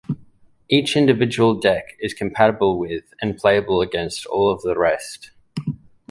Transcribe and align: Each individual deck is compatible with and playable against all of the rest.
Each 0.67 0.97
individual 0.97 1.59
deck 1.59 1.95
is 1.99 2.15
compatible 2.15 2.79
with 2.79 3.13
and 3.21 3.37
playable 3.37 3.81
against 3.83 4.25
all 4.25 4.49
of 4.49 4.63
the 4.63 4.75
rest. 4.75 5.29